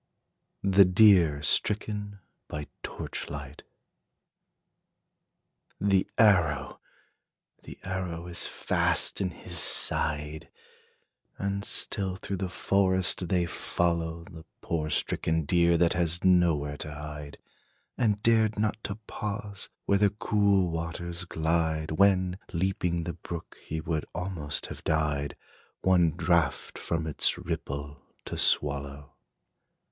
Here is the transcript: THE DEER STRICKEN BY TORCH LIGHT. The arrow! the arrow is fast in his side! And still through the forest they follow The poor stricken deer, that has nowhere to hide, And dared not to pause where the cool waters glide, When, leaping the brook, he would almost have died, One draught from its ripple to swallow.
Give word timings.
THE 0.63 0.83
DEER 0.83 1.43
STRICKEN 1.43 2.17
BY 2.47 2.65
TORCH 2.81 3.29
LIGHT. 3.29 3.61
The 5.79 6.07
arrow! 6.17 6.79
the 7.61 7.77
arrow 7.83 8.25
is 8.25 8.47
fast 8.47 9.21
in 9.21 9.29
his 9.29 9.59
side! 9.59 10.49
And 11.37 11.63
still 11.63 12.15
through 12.15 12.37
the 12.37 12.49
forest 12.49 13.27
they 13.27 13.45
follow 13.45 14.23
The 14.23 14.43
poor 14.61 14.89
stricken 14.89 15.45
deer, 15.45 15.77
that 15.77 15.93
has 15.93 16.23
nowhere 16.23 16.77
to 16.77 16.91
hide, 16.95 17.37
And 17.95 18.23
dared 18.23 18.57
not 18.57 18.83
to 18.85 18.95
pause 19.05 19.69
where 19.85 19.99
the 19.99 20.09
cool 20.09 20.71
waters 20.71 21.25
glide, 21.25 21.91
When, 21.91 22.39
leaping 22.51 23.03
the 23.03 23.13
brook, 23.13 23.55
he 23.67 23.79
would 23.79 24.07
almost 24.15 24.65
have 24.65 24.83
died, 24.83 25.35
One 25.81 26.09
draught 26.09 26.79
from 26.79 27.05
its 27.05 27.37
ripple 27.37 28.01
to 28.25 28.35
swallow. 28.35 29.13